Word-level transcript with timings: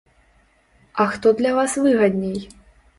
А 1.01 1.05
хто 1.11 1.27
для 1.43 1.55
вас 1.61 1.77
выгадней? 1.85 2.39